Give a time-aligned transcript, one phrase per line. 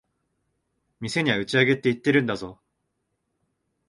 [0.99, 2.59] 店には打ち上げって言ってるんだぞ。